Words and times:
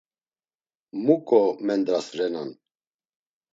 Muǩo 1.05 1.41
mendras 1.65 2.07
renan? 2.17 2.49